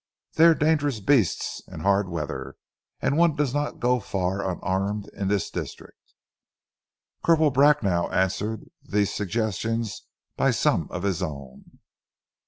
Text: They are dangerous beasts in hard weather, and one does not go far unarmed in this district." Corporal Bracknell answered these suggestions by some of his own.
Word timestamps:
They 0.33 0.45
are 0.45 0.55
dangerous 0.55 0.99
beasts 0.99 1.61
in 1.67 1.81
hard 1.81 2.09
weather, 2.09 2.55
and 3.03 3.17
one 3.17 3.35
does 3.35 3.53
not 3.53 3.79
go 3.79 3.99
far 3.99 4.49
unarmed 4.49 5.07
in 5.13 5.27
this 5.27 5.51
district." 5.51 6.15
Corporal 7.23 7.51
Bracknell 7.51 8.11
answered 8.11 8.63
these 8.81 9.13
suggestions 9.13 10.07
by 10.35 10.49
some 10.49 10.87
of 10.89 11.03
his 11.03 11.21
own. 11.21 11.77